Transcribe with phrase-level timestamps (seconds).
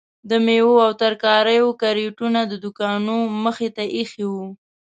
[0.29, 4.45] د میوو او ترکاریو کریټونه د دوکانو مخې ته ایښي وو.